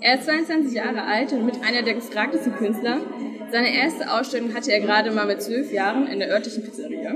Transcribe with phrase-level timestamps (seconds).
[0.00, 3.00] Er ist 22 Jahre alt und mit einer der gefragtesten Künstler.
[3.50, 7.14] Seine erste Ausstellung hatte er gerade mal mit zwölf Jahren in der örtlichen Pizzeria.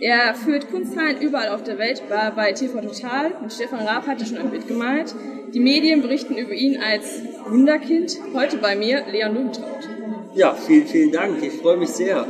[0.00, 4.24] Er führt Kunsthallen überall auf der Welt, war bei TV Total und Stefan Raab hatte
[4.24, 5.14] schon ein Bild gemalt.
[5.52, 8.16] Die Medien berichten über ihn als Wunderkind.
[8.34, 9.88] Heute bei mir Leon Lubentraut.
[10.34, 11.42] Ja, vielen, vielen Dank.
[11.42, 12.26] Ich freue mich sehr.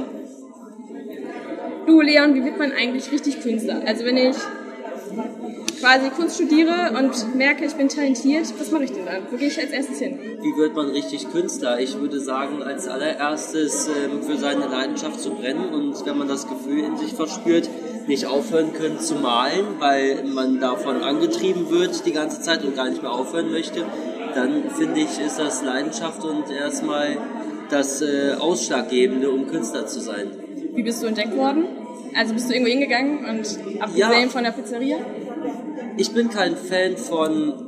[1.86, 3.82] Du, Leon, wie wird man eigentlich richtig Künstler?
[3.86, 4.36] Also wenn ich
[5.80, 9.22] quasi Kunst studiere und merke, ich bin talentiert, was mache ich denn dann?
[9.30, 10.18] Wo gehe ich als erstes hin?
[10.40, 11.80] Wie wird man richtig Künstler?
[11.80, 16.48] Ich würde sagen, als allererstes ähm, für seine Leidenschaft zu brennen und wenn man das
[16.48, 17.68] Gefühl in sich verspürt,
[18.06, 22.88] nicht aufhören können zu malen, weil man davon angetrieben wird die ganze Zeit und gar
[22.88, 23.84] nicht mehr aufhören möchte,
[24.34, 27.18] dann finde ich, ist das Leidenschaft und erstmal
[27.70, 30.30] das äh, Ausschlaggebende, um Künstler zu sein.
[30.74, 31.66] Wie bist du entdeckt worden?
[32.18, 34.28] Also bist du irgendwo hingegangen und abgesehen ja.
[34.28, 34.98] von der Pizzeria?
[35.98, 37.66] ich bin kein Fan von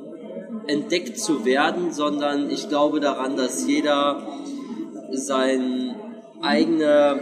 [0.66, 4.22] entdeckt zu werden, sondern ich glaube daran, dass jeder
[5.10, 5.96] sein
[6.40, 7.18] eigener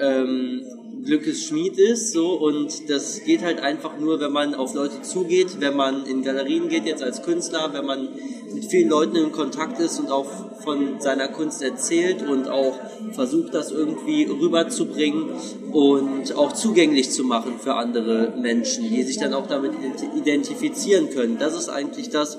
[0.00, 0.65] ähm,
[1.06, 5.60] Glückes Schmied ist, so und das geht halt einfach nur, wenn man auf Leute zugeht,
[5.60, 8.08] wenn man in Galerien geht jetzt als Künstler, wenn man
[8.52, 10.26] mit vielen Leuten in Kontakt ist und auch
[10.62, 12.74] von seiner Kunst erzählt und auch
[13.12, 15.30] versucht, das irgendwie rüberzubringen
[15.72, 19.72] und auch zugänglich zu machen für andere Menschen, die sich dann auch damit
[20.16, 21.38] identifizieren können.
[21.38, 22.38] Das ist eigentlich das,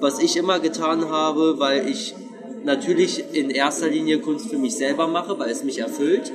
[0.00, 2.14] was ich immer getan habe, weil ich
[2.64, 6.32] natürlich in erster Linie Kunst für mich selber mache, weil es mich erfüllt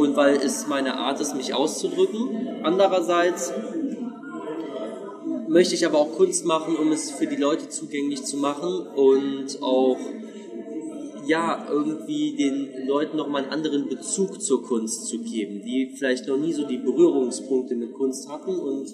[0.00, 2.62] und weil es meine Art ist, mich auszudrücken.
[2.62, 3.52] Andererseits
[5.48, 9.62] möchte ich aber auch Kunst machen, um es für die Leute zugänglich zu machen und
[9.62, 9.98] auch
[11.26, 16.36] ja, irgendwie den Leuten nochmal einen anderen Bezug zur Kunst zu geben, die vielleicht noch
[16.36, 18.92] nie so die Berührungspunkte mit Kunst hatten und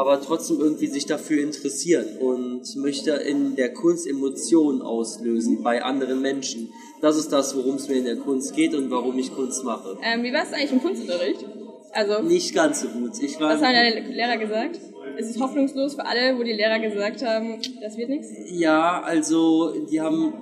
[0.00, 6.22] aber trotzdem irgendwie sich dafür interessieren und möchte in der Kunst Emotionen auslösen bei anderen
[6.22, 6.72] Menschen.
[7.02, 9.98] Das ist das, worum es mir in der Kunst geht und warum ich Kunst mache.
[10.02, 11.44] Ähm, wie war es eigentlich im Kunstunterricht?
[11.92, 13.20] Also, Nicht ganz so gut.
[13.20, 14.80] Ich war was haben deine Lehrer gesagt?
[15.18, 18.28] Ist es hoffnungslos für alle, wo die Lehrer gesagt haben, das wird nichts?
[18.46, 20.32] Ja, also die haben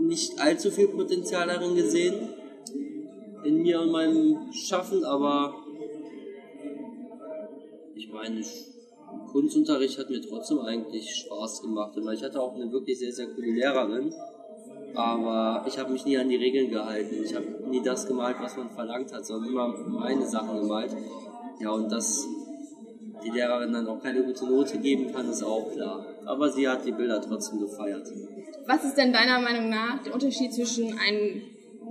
[0.00, 2.28] nicht allzu viel Potenzial darin gesehen,
[3.44, 5.63] in mir und meinem Schaffen, aber
[7.94, 8.42] ich meine,
[9.30, 11.96] Kunstunterricht hat mir trotzdem eigentlich Spaß gemacht.
[11.96, 14.12] Und ich hatte auch eine wirklich sehr, sehr coole Lehrerin.
[14.94, 17.16] Aber ich habe mich nie an die Regeln gehalten.
[17.24, 20.96] Ich habe nie das gemalt, was man verlangt hat, sondern immer meine Sachen gemalt.
[21.60, 22.26] Ja, und dass
[23.24, 26.06] die Lehrerin dann auch keine gute Note geben kann, ist auch klar.
[26.26, 28.06] Aber sie hat die Bilder trotzdem gefeiert.
[28.66, 31.42] Was ist denn deiner Meinung nach der Unterschied zwischen einem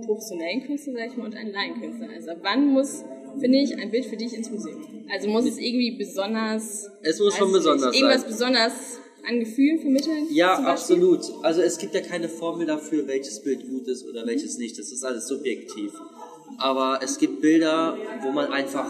[0.04, 2.08] professionellen Künstler, sag ich mal, und einem Laienkünstler?
[2.14, 3.04] Also wann muss
[3.38, 5.06] finde ich, ein Bild für dich ins Museum.
[5.12, 6.90] Also muss es irgendwie besonders.
[7.02, 8.30] Es muss schon besonders nicht, irgendwas sein.
[8.30, 8.72] besonders
[9.26, 10.26] an Gefühlen vermitteln?
[10.30, 11.20] Ja, absolut.
[11.42, 14.78] Also es gibt ja keine Formel dafür, welches Bild gut ist oder welches nicht.
[14.78, 15.92] Das ist alles subjektiv.
[16.58, 18.88] Aber es gibt Bilder, wo man einfach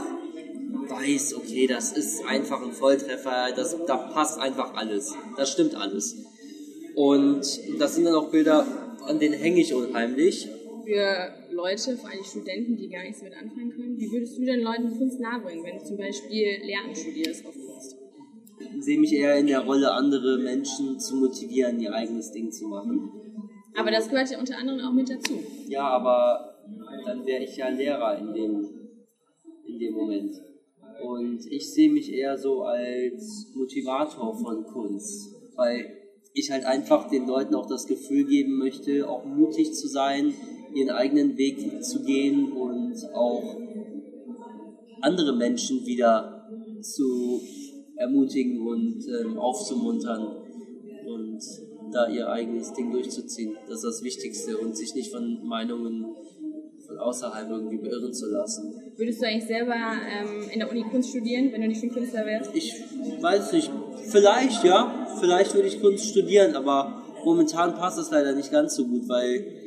[0.88, 5.15] weiß, okay, das ist einfach ein Volltreffer, das, da passt einfach alles.
[5.37, 6.16] Das stimmt alles.
[6.94, 7.43] Und
[7.78, 8.66] das sind dann auch Bilder,
[9.06, 10.49] an denen hänge ich unheimlich
[10.84, 13.98] für Leute, vor allem Studenten, die gar nichts damit anfangen können?
[13.98, 17.97] Wie würdest du den Leuten Kunst nahebringen, wenn du zum Beispiel Lernen studierst auf Kunst?
[18.76, 22.69] Ich sehe mich eher in der Rolle, andere Menschen zu motivieren, ihr eigenes Ding zu
[22.69, 23.10] machen.
[23.76, 25.43] Aber das gehört ja unter anderem auch mit dazu.
[25.69, 26.54] Ja, aber
[27.04, 28.69] dann wäre ich ja Lehrer in dem,
[29.66, 30.34] in dem Moment.
[31.03, 35.98] Und ich sehe mich eher so als Motivator von Kunst, weil
[36.32, 40.34] ich halt einfach den Leuten auch das Gefühl geben möchte, auch mutig zu sein,
[40.75, 43.57] ihren eigenen Weg zu gehen und auch
[45.01, 46.49] andere Menschen wieder
[46.81, 47.41] zu
[47.97, 50.27] ermutigen und ähm, aufzumuntern
[51.07, 51.41] und
[51.93, 53.55] da ihr eigenes Ding durchzuziehen.
[53.67, 56.07] Das ist das Wichtigste und sich nicht von Meinungen
[56.87, 58.75] von außerhalb irgendwie beirren zu lassen.
[58.97, 62.27] Würdest du eigentlich selber ähm, in der Uni Kunst studieren, wenn du nicht schon Künstler
[62.27, 62.55] wärst?
[62.55, 62.75] Ich
[63.21, 63.71] weiß nicht.
[64.11, 65.06] Vielleicht, ja.
[65.21, 69.63] Vielleicht würde ich Kunst studieren, aber momentan passt das leider nicht ganz so gut, weil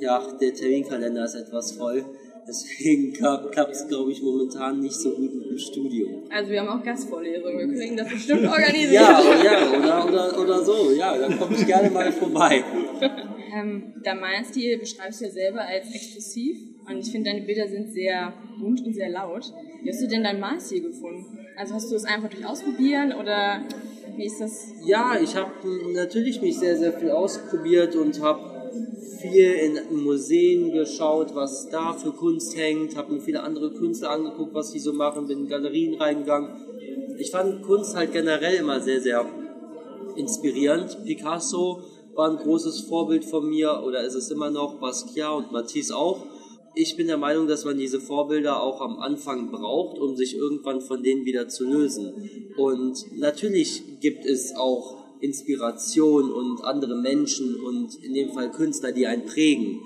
[0.00, 2.04] ja, der Terminkalender ist etwas voll.
[2.48, 3.12] Deswegen
[3.52, 6.22] klappt es, glaube ich, momentan nicht so gut mit dem Studium.
[6.30, 8.92] Also wir haben auch Gastvorlesungen, wir können das bestimmt organisieren.
[8.92, 12.64] ja, ja oder, oder, oder so, ja, dann komme ich gerne mal vorbei.
[13.54, 16.58] ähm, der Malstil beschreibst du ja selber als expressiv
[16.88, 19.52] und ich finde, deine Bilder sind sehr bunt und sehr laut.
[19.82, 21.38] Wie hast du denn dein Malstil gefunden?
[21.56, 23.62] Also hast du es einfach durch Ausprobieren oder
[24.16, 24.72] wie ist das?
[24.84, 25.52] Ja, ich habe
[25.92, 28.49] natürlich mich sehr, sehr viel ausprobiert und habe
[29.20, 34.54] viel in Museen geschaut, was da für Kunst hängt, habe mir viele andere Künstler angeguckt,
[34.54, 36.50] was die so machen, bin in Galerien reingegangen.
[37.18, 39.26] Ich fand Kunst halt generell immer sehr, sehr
[40.16, 41.04] inspirierend.
[41.04, 41.82] Picasso
[42.14, 46.24] war ein großes Vorbild von mir oder ist es immer noch, Basquiat und Matisse auch.
[46.74, 50.80] Ich bin der Meinung, dass man diese Vorbilder auch am Anfang braucht, um sich irgendwann
[50.80, 52.12] von denen wieder zu lösen.
[52.56, 59.06] Und natürlich gibt es auch Inspiration und andere Menschen und in dem Fall Künstler, die
[59.06, 59.80] einen prägen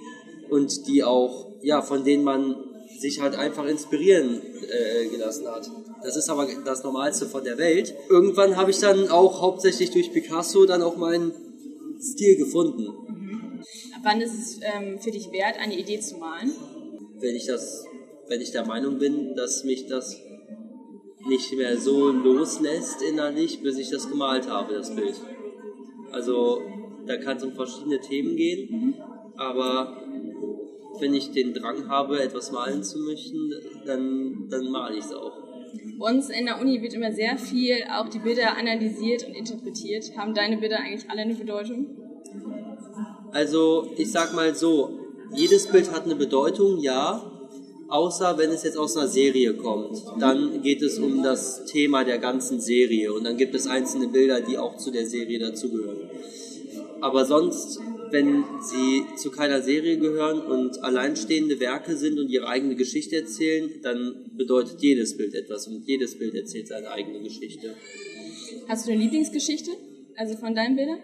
[0.51, 2.57] und die auch, ja, von denen man
[2.99, 5.71] sich halt einfach inspirieren äh, gelassen hat.
[6.03, 7.95] Das ist aber das Normalste von der Welt.
[8.09, 11.33] Irgendwann habe ich dann auch hauptsächlich durch Picasso dann auch meinen
[12.01, 12.83] Stil gefunden.
[13.09, 13.63] Mhm.
[14.03, 16.53] Wann ist es ähm, für dich wert, eine Idee zu malen?
[17.19, 17.85] Wenn ich das,
[18.29, 20.21] wenn ich der Meinung bin, dass mich das
[21.27, 25.15] nicht mehr so loslässt innerlich, bis ich das gemalt habe, das Bild.
[26.13, 26.61] Also
[27.07, 28.95] da kann es um verschiedene Themen gehen, mhm.
[29.37, 29.97] aber
[31.01, 33.53] wenn ich den Drang habe, etwas malen zu möchten,
[33.85, 35.33] dann, dann male ich es auch.
[35.99, 40.17] Uns in der Uni wird immer sehr viel auch die Bilder analysiert und interpretiert.
[40.17, 41.87] Haben deine Bilder eigentlich alle eine Bedeutung?
[43.33, 44.99] Also ich sag mal so,
[45.35, 47.31] jedes Bild hat eine Bedeutung, ja.
[47.95, 50.03] Außer wenn es jetzt aus einer Serie kommt.
[50.19, 54.41] Dann geht es um das Thema der ganzen Serie und dann gibt es einzelne Bilder,
[54.41, 56.11] die auch zu der Serie dazugehören.
[57.01, 57.79] Aber sonst
[58.11, 63.71] wenn sie zu keiner Serie gehören und alleinstehende Werke sind und ihre eigene Geschichte erzählen,
[63.83, 67.77] dann bedeutet jedes Bild etwas und jedes Bild erzählt seine eigene Geschichte.
[68.67, 69.71] Hast du eine Lieblingsgeschichte?
[70.17, 70.99] Also von deinen Bildern?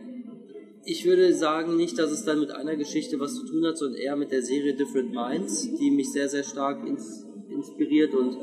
[0.84, 4.00] Ich würde sagen nicht, dass es dann mit einer Geschichte was zu tun hat, sondern
[4.00, 8.36] eher mit der Serie Different Minds, die mich sehr, sehr stark ins inspiriert und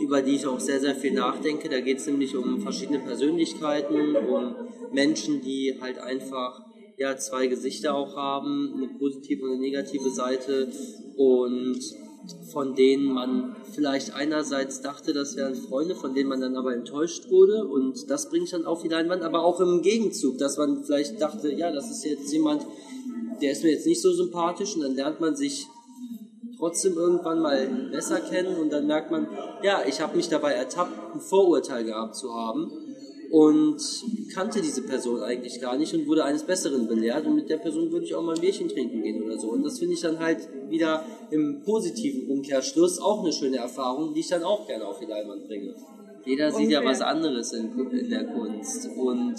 [0.00, 1.68] über die ich auch sehr, sehr viel nachdenke.
[1.68, 4.54] Da geht es nämlich um verschiedene Persönlichkeiten, um
[4.92, 6.64] Menschen, die halt einfach
[6.96, 10.68] ja, zwei Gesichter auch haben, eine positive und eine negative Seite
[11.16, 11.78] und
[12.52, 17.30] von denen man vielleicht einerseits dachte, das wären Freunde, von denen man dann aber enttäuscht
[17.30, 17.66] wurde.
[17.66, 21.52] Und das bringt dann auf die Leinwand, aber auch im Gegenzug, dass man vielleicht dachte,
[21.52, 22.66] ja, das ist jetzt jemand,
[23.40, 24.76] der ist mir jetzt nicht so sympathisch.
[24.76, 25.66] Und dann lernt man sich
[26.58, 28.56] trotzdem irgendwann mal besser kennen.
[28.56, 29.26] Und dann merkt man,
[29.62, 32.70] ja, ich habe mich dabei ertappt, ein Vorurteil gehabt zu haben
[33.32, 33.80] und
[34.34, 37.90] kannte diese Person eigentlich gar nicht und wurde eines Besseren belehrt und mit der Person
[37.90, 39.48] würde ich auch mal ein Bierchen trinken gehen oder so.
[39.48, 44.20] Und das finde ich dann halt wieder im positiven Umkehrschluss auch eine schöne Erfahrung, die
[44.20, 45.74] ich dann auch gerne auf die Leinwand bringe.
[46.26, 49.34] Jeder sieht ja was anderes in, in der Kunst und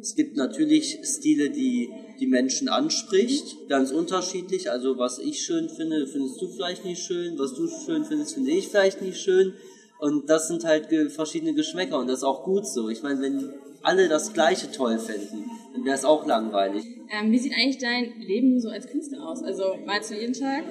[0.00, 1.88] es gibt natürlich Stile, die
[2.20, 4.70] die Menschen anspricht, ganz unterschiedlich.
[4.70, 8.52] Also was ich schön finde, findest du vielleicht nicht schön, was du schön findest, finde
[8.52, 9.54] ich vielleicht nicht schön.
[10.02, 12.88] Und das sind halt verschiedene Geschmäcker und das ist auch gut so.
[12.88, 13.52] Ich meine, wenn
[13.82, 16.84] alle das Gleiche toll finden, dann wäre es auch langweilig.
[17.08, 19.44] Ähm, wie sieht eigentlich dein Leben so als Künstler aus?
[19.44, 20.64] Also malst du jeden Tag?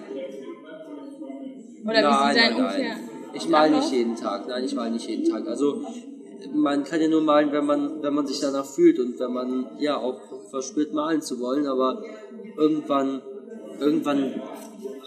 [1.85, 2.95] Oder nein, wie sieht dein nein, ungefähr?
[3.31, 4.49] Ich male nicht jeden Tag.
[4.49, 5.47] Nein, ich male nicht jeden Tag.
[5.47, 5.81] Also
[6.53, 9.69] man kann ja nur malen, wenn man, wenn man sich danach fühlt und wenn man
[9.79, 10.19] ja auch
[10.49, 11.67] verspürt, malen zu wollen.
[11.67, 12.03] Aber
[12.57, 13.21] irgendwann,
[13.81, 14.41] irgendwann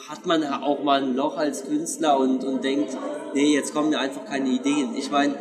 [0.08, 2.96] hat man auch mal ein Loch als Künstler und, und denkt,
[3.32, 4.94] nee, jetzt kommen mir einfach keine Ideen.
[4.96, 5.34] Ich meine,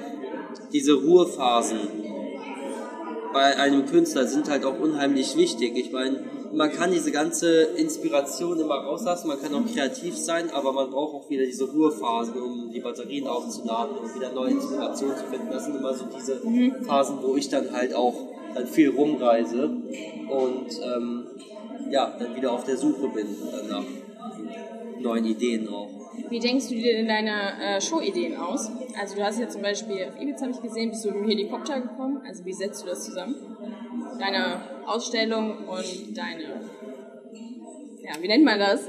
[0.72, 1.80] diese Ruhephasen
[3.34, 5.76] bei einem Künstler sind halt auch unheimlich wichtig.
[5.76, 10.72] Ich meine, man kann diese ganze Inspiration immer rauslassen, man kann auch kreativ sein, aber
[10.72, 15.24] man braucht auch wieder diese Ruhephasen, um die Batterien aufzuladen und wieder neue Inspirationen zu
[15.26, 15.48] finden.
[15.52, 16.86] Das sind immer so diese mhm.
[16.86, 18.14] Phasen, wo ich dann halt auch
[18.54, 21.23] dann viel rumreise und ähm,
[21.90, 23.86] ja, dann wieder auf der Suche bin danach
[25.00, 25.90] neuen Ideen auch.
[26.30, 28.72] Wie denkst du dir denn deine äh, Show-Ideen aus?
[29.00, 31.28] Also du hast ja zum Beispiel auf Ibiza, habe ich gesehen, bist du mit dem
[31.28, 32.22] Helikopter gekommen.
[32.28, 33.36] Also wie setzt du das zusammen?
[34.20, 36.44] Deine Ausstellung und deine,
[38.04, 38.88] ja, wie nennt man das?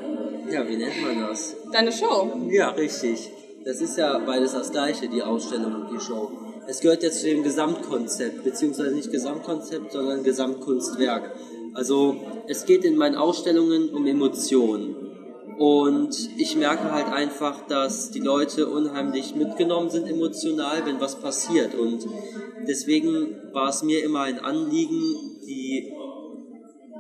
[0.51, 1.57] Ja, wie nennt man das?
[1.73, 2.31] Deine Show.
[2.51, 3.31] Ja, richtig.
[3.65, 6.31] Das ist ja beides das gleiche, die Ausstellung und die Show.
[6.67, 11.35] Es gehört ja zu dem Gesamtkonzept, beziehungsweise nicht Gesamtkonzept, sondern Gesamtkunstwerk.
[11.75, 14.97] Also es geht in meinen Ausstellungen um Emotionen.
[15.59, 21.75] Und ich merke halt einfach, dass die Leute unheimlich mitgenommen sind emotional, wenn was passiert.
[21.75, 22.05] Und
[22.67, 25.01] deswegen war es mir immer ein Anliegen,
[25.47, 25.93] die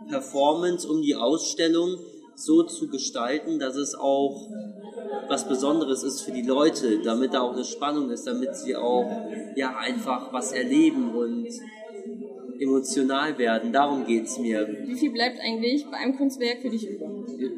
[0.08, 1.98] Performance um die Ausstellung
[2.36, 4.48] so zu gestalten, dass es auch
[5.28, 9.10] was Besonderes ist für die Leute, damit da auch eine Spannung ist, damit sie auch
[9.56, 11.48] ja einfach was erleben und
[12.64, 13.72] emotional werden.
[13.72, 14.66] Darum geht es mir.
[14.86, 17.10] Wie viel bleibt eigentlich bei einem Kunstwerk für dich über?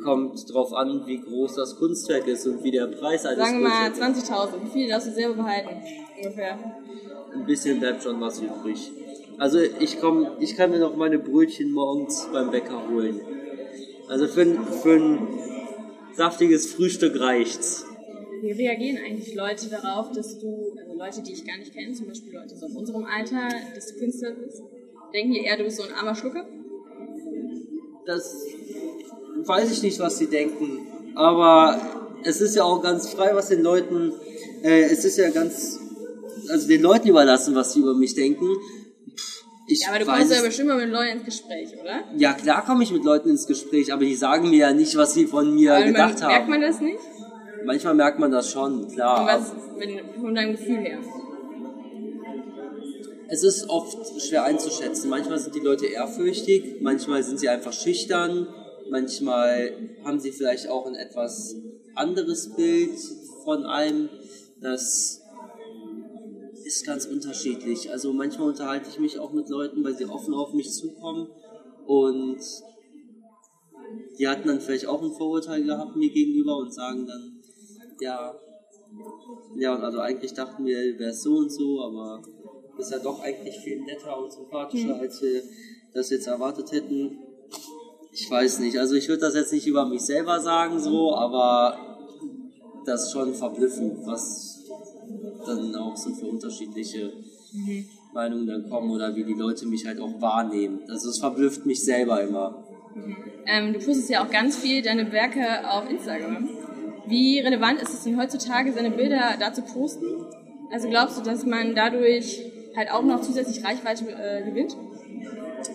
[0.03, 3.69] Kommt drauf an, wie groß das Kunstwerk ist und wie der Preis eines Sagen wir
[3.69, 4.65] mal 20.000.
[4.65, 5.71] Wie viel darfst du selber behalten?
[6.19, 6.59] Ungefähr.
[7.35, 8.91] Ein bisschen bleibt schon was übrig.
[9.39, 13.21] Also ich komm, ich kann mir noch meine Brötchen morgens beim Bäcker holen.
[14.09, 14.47] Also für,
[14.83, 15.19] für ein
[16.15, 17.85] saftiges Frühstück reicht's.
[18.41, 22.07] Wie reagieren eigentlich Leute darauf, dass du, also Leute, die ich gar nicht kenne, zum
[22.07, 24.63] Beispiel Leute so in unserem Alter, dass du Künstler bist?
[25.17, 26.45] Denken die eher, du bist so ein armer Schlucker?
[28.05, 28.45] Das
[29.47, 30.87] weiß ich nicht, was sie denken.
[31.15, 31.81] Aber
[32.23, 34.13] es ist ja auch ganz frei, was den Leuten,
[34.63, 35.81] äh, es ist ja ganz,
[36.51, 38.47] also den Leuten überlassen, was sie über mich denken.
[39.67, 42.05] Ich ja, aber du kommst ja bestimmt mal mit Leuten ins Gespräch, oder?
[42.19, 45.15] Ja, klar komme ich mit Leuten ins Gespräch, aber die sagen mir ja nicht, was
[45.15, 46.33] sie von mir aber gedacht man, haben.
[46.33, 46.99] Merkt man das nicht?
[47.65, 49.23] Manchmal merkt man das schon, klar.
[49.23, 50.99] Und was, wenn, von deinem Gefühl her?
[53.29, 55.11] Es ist oft schwer einzuschätzen.
[55.11, 58.47] Manchmal sind die Leute ehrfürchtig, manchmal sind sie einfach schüchtern,
[58.89, 59.73] manchmal
[60.05, 61.57] haben sie vielleicht auch ein etwas
[61.95, 62.97] anderes Bild
[63.45, 64.09] von einem.
[64.61, 65.23] Das
[66.65, 67.91] ist ganz unterschiedlich.
[67.91, 71.29] Also manchmal unterhalte ich mich auch mit Leuten, weil sie offen auf mich zukommen
[71.87, 72.41] und
[74.19, 77.41] die hatten dann vielleicht auch ein Vorurteil gehabt mir gegenüber und sagen dann,
[78.01, 78.35] ja,
[79.57, 82.23] ja, und also eigentlich dachten wir, wäre es so und so, aber
[82.79, 85.01] ist ja doch eigentlich viel netter und sympathischer, mhm.
[85.01, 85.43] als wir
[85.95, 87.19] das jetzt erwartet hätten.
[88.13, 91.99] Ich weiß nicht, also ich würde das jetzt nicht über mich selber sagen so, aber
[92.85, 94.65] das ist schon verblüffend, was
[95.47, 97.13] dann auch so für unterschiedliche
[97.53, 97.87] mhm.
[98.13, 100.81] Meinungen dann kommen oder wie die Leute mich halt auch wahrnehmen.
[100.89, 102.65] Also es verblüfft mich selber immer.
[102.95, 103.17] Mhm.
[103.47, 106.49] Ähm, du postest ja auch ganz viel deine Werke auf Instagram.
[107.07, 110.07] Wie relevant ist es denn heutzutage, seine Bilder da zu posten?
[110.73, 112.43] Also glaubst du, dass man dadurch
[112.77, 114.77] halt auch noch zusätzlich Reichweite äh, gewinnt?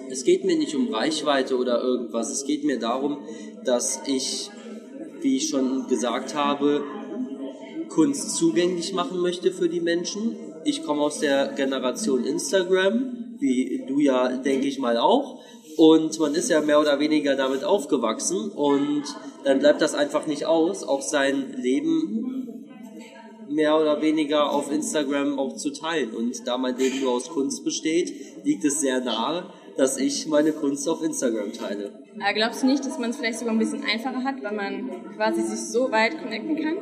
[0.09, 2.31] Es geht mir nicht um Reichweite oder irgendwas.
[2.31, 3.17] Es geht mir darum,
[3.65, 4.51] dass ich,
[5.21, 6.83] wie ich schon gesagt habe,
[7.89, 10.35] Kunst zugänglich machen möchte für die Menschen.
[10.63, 15.41] Ich komme aus der Generation Instagram, wie du ja, denke ich mal, auch.
[15.77, 19.03] Und man ist ja mehr oder weniger damit aufgewachsen und
[19.43, 22.30] dann bleibt das einfach nicht aus, auch sein Leben
[23.53, 26.11] mehr oder weniger auf Instagram auch zu teilen.
[26.11, 30.51] Und da mein Leben nur aus Kunst besteht, liegt es sehr nahe, dass ich meine
[30.51, 31.91] Kunst auf Instagram teile.
[32.19, 35.15] Aber glaubst du nicht, dass man es vielleicht sogar ein bisschen einfacher hat, weil man
[35.15, 36.77] quasi sich so weit connecten kann?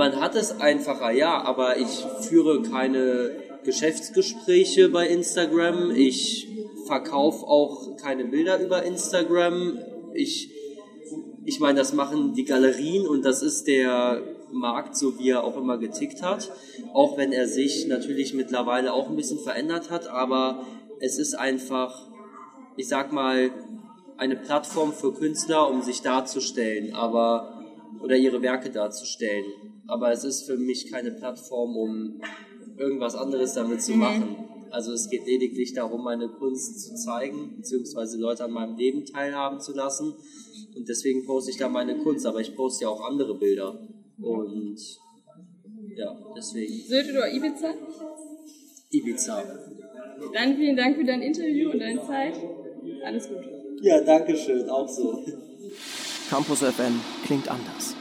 [0.00, 3.32] man hat es einfacher, ja, aber ich führe keine
[3.64, 5.90] Geschäftsgespräche bei Instagram.
[5.90, 6.48] Ich
[6.86, 9.78] verkaufe auch keine Bilder über Instagram.
[10.14, 10.50] Ich,
[11.44, 15.56] ich meine, das machen die Galerien und das ist der Markt, so wie er auch
[15.56, 16.50] immer getickt hat.
[16.92, 20.64] Auch wenn er sich natürlich mittlerweile auch ein bisschen verändert hat, aber
[21.00, 22.08] es ist einfach,
[22.76, 23.50] ich sag mal,
[24.16, 27.56] eine Plattform für Künstler, um sich darzustellen, aber
[28.02, 29.44] oder ihre Werke darzustellen
[29.90, 32.20] aber es ist für mich keine Plattform, um
[32.78, 33.98] irgendwas anderes damit zu mhm.
[33.98, 34.36] machen.
[34.70, 39.60] Also es geht lediglich darum, meine Kunst zu zeigen, beziehungsweise Leute an meinem Leben teilhaben
[39.60, 40.14] zu lassen.
[40.76, 43.80] Und deswegen poste ich da meine Kunst, aber ich poste ja auch andere Bilder.
[44.22, 44.78] Und
[45.96, 46.86] ja, deswegen.
[46.86, 47.74] Sylt oder Ibiza?
[48.90, 49.44] Ibiza.
[50.34, 52.34] Dann vielen Dank für dein Interview und deine Zeit.
[53.04, 53.38] Alles gut.
[53.82, 55.24] Ja, danke schön, auch so.
[56.28, 57.96] Campus FM klingt anders.